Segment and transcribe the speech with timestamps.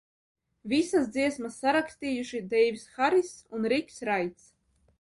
[0.71, 4.53] Visas dziesmas sarakstījuši Deivs Hariss un Riks Raits.